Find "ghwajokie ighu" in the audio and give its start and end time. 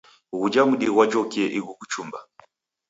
0.93-1.71